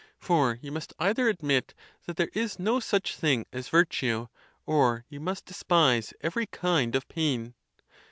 [0.29, 1.75] —For you must either admit
[2.07, 4.29] that there is no such thing as virtue,
[4.65, 7.53] or you must despise every kind of pain.